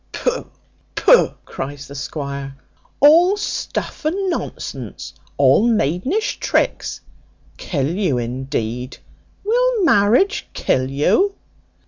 [0.11, 0.49] "Pooh!
[0.95, 2.55] pooh!" cries the squire;
[2.99, 7.01] "all stuff and nonsense; all maidenish tricks.
[7.57, 8.97] Kill you, indeed!
[9.43, 11.35] Will marriage kill you?"